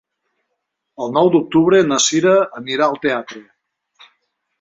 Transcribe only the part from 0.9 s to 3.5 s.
El nou d'octubre na Sira anirà al teatre.